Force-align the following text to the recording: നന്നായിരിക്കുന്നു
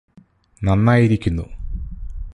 നന്നായിരിക്കുന്നു 0.61 1.45